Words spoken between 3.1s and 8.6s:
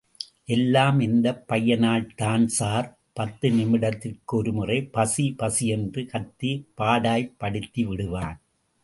பத்து நிமிடத்திற்கு ஒரு முறை பசி பசியென்று கத்தி, பாடாய் படுத்திவிடுவான்.